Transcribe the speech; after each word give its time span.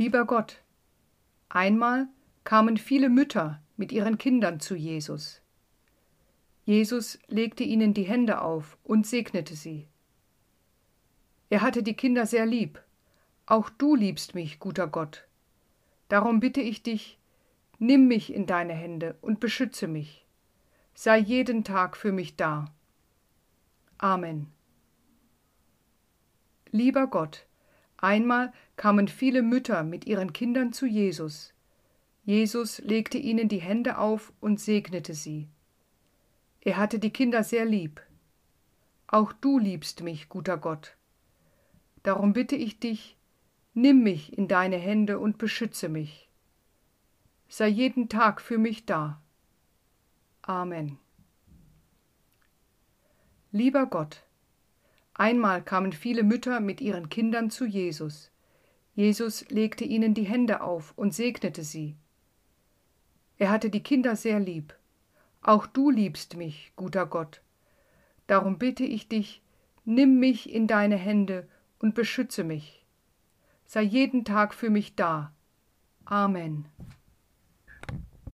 Lieber 0.00 0.24
Gott, 0.24 0.62
einmal 1.50 2.08
kamen 2.44 2.78
viele 2.78 3.10
Mütter 3.10 3.60
mit 3.76 3.92
ihren 3.92 4.16
Kindern 4.16 4.58
zu 4.58 4.74
Jesus. 4.74 5.42
Jesus 6.64 7.18
legte 7.26 7.64
ihnen 7.64 7.92
die 7.92 8.04
Hände 8.04 8.40
auf 8.40 8.78
und 8.82 9.06
segnete 9.06 9.54
sie. 9.54 9.86
Er 11.50 11.60
hatte 11.60 11.82
die 11.82 11.92
Kinder 11.92 12.24
sehr 12.24 12.46
lieb. 12.46 12.82
Auch 13.44 13.68
du 13.68 13.94
liebst 13.94 14.34
mich, 14.34 14.58
guter 14.58 14.86
Gott. 14.86 15.28
Darum 16.08 16.40
bitte 16.40 16.62
ich 16.62 16.82
dich, 16.82 17.18
nimm 17.78 18.08
mich 18.08 18.32
in 18.32 18.46
deine 18.46 18.72
Hände 18.72 19.18
und 19.20 19.38
beschütze 19.38 19.86
mich. 19.86 20.24
Sei 20.94 21.18
jeden 21.18 21.62
Tag 21.62 21.94
für 21.94 22.10
mich 22.10 22.36
da. 22.36 22.72
Amen. 23.98 24.50
Lieber 26.70 27.06
Gott, 27.06 27.44
einmal 28.02 28.52
kamen 28.76 29.08
viele 29.08 29.42
Mütter 29.42 29.82
mit 29.82 30.06
ihren 30.06 30.32
Kindern 30.32 30.72
zu 30.72 30.86
Jesus. 30.86 31.54
Jesus 32.24 32.78
legte 32.78 33.18
ihnen 33.18 33.48
die 33.48 33.60
Hände 33.60 33.98
auf 33.98 34.32
und 34.40 34.60
segnete 34.60 35.14
sie. 35.14 35.48
Er 36.60 36.76
hatte 36.76 36.98
die 36.98 37.10
Kinder 37.10 37.42
sehr 37.42 37.64
lieb. 37.64 38.02
Auch 39.06 39.32
du 39.32 39.58
liebst 39.58 40.02
mich, 40.02 40.28
guter 40.28 40.58
Gott. 40.58 40.96
Darum 42.02 42.32
bitte 42.32 42.56
ich 42.56 42.78
dich, 42.78 43.16
nimm 43.74 44.02
mich 44.02 44.36
in 44.36 44.48
deine 44.48 44.76
Hände 44.76 45.18
und 45.18 45.38
beschütze 45.38 45.88
mich. 45.88 46.28
Sei 47.48 47.66
jeden 47.66 48.08
Tag 48.08 48.40
für 48.40 48.58
mich 48.58 48.86
da. 48.86 49.20
Amen. 50.42 50.98
Lieber 53.52 53.86
Gott, 53.86 54.22
einmal 55.14 55.62
kamen 55.62 55.92
viele 55.92 56.22
Mütter 56.22 56.60
mit 56.60 56.80
ihren 56.80 57.08
Kindern 57.08 57.50
zu 57.50 57.64
Jesus. 57.64 58.30
Jesus 58.94 59.48
legte 59.50 59.84
ihnen 59.84 60.14
die 60.14 60.24
Hände 60.24 60.60
auf 60.62 60.92
und 60.96 61.14
segnete 61.14 61.64
sie. 61.64 61.96
Er 63.38 63.50
hatte 63.50 63.70
die 63.70 63.82
Kinder 63.82 64.16
sehr 64.16 64.40
lieb. 64.40 64.74
Auch 65.42 65.66
du 65.66 65.90
liebst 65.90 66.36
mich, 66.36 66.72
guter 66.76 67.06
Gott. 67.06 67.40
Darum 68.26 68.58
bitte 68.58 68.84
ich 68.84 69.08
dich, 69.08 69.42
nimm 69.84 70.20
mich 70.20 70.52
in 70.52 70.66
deine 70.66 70.96
Hände 70.96 71.48
und 71.78 71.94
beschütze 71.94 72.44
mich. 72.44 72.84
Sei 73.64 73.82
jeden 73.82 74.24
Tag 74.24 74.52
für 74.52 74.70
mich 74.70 74.94
da. 74.96 75.32
Amen. 76.04 76.66